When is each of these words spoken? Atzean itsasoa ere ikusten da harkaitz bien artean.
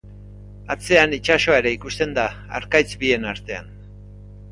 Atzean 0.75 1.11
itsasoa 1.17 1.59
ere 1.63 1.73
ikusten 1.77 2.15
da 2.19 2.23
harkaitz 2.61 2.87
bien 3.05 3.29
artean. 3.33 3.69